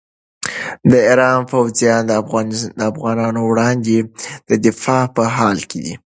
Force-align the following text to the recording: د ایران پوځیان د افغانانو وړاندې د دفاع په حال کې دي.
د 0.91 0.93
ایران 1.09 1.39
پوځیان 1.51 2.01
د 2.79 2.81
افغانانو 2.91 3.41
وړاندې 3.45 3.95
د 4.49 4.51
دفاع 4.65 5.03
په 5.15 5.23
حال 5.35 5.59
کې 5.69 5.79
دي. 5.85 5.93